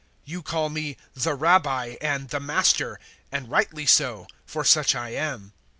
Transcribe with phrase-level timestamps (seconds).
[0.01, 2.99] 013:013 You call me `The Rabbi' and `The Master,'
[3.31, 5.53] and rightly so, for such I am.